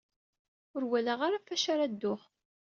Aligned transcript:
Ur 0.75 0.83
walaɣ 0.89 1.19
ara 1.25 1.37
ɣef 1.39 1.47
wacu 1.49 1.69
ara 1.73 1.91
dduɣ. 1.91 2.21